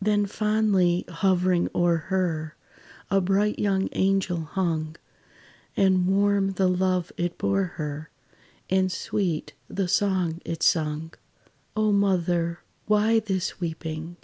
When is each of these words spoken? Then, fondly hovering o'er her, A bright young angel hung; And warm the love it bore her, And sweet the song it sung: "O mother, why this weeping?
Then, 0.00 0.26
fondly 0.26 1.04
hovering 1.08 1.68
o'er 1.74 1.96
her, 1.96 2.54
A 3.10 3.20
bright 3.20 3.58
young 3.58 3.88
angel 3.90 4.42
hung; 4.42 4.94
And 5.76 6.06
warm 6.06 6.52
the 6.52 6.68
love 6.68 7.10
it 7.16 7.36
bore 7.38 7.64
her, 7.74 8.08
And 8.70 8.92
sweet 8.92 9.54
the 9.66 9.88
song 9.88 10.40
it 10.44 10.62
sung: 10.62 11.12
"O 11.74 11.90
mother, 11.90 12.60
why 12.86 13.18
this 13.18 13.58
weeping? 13.58 14.14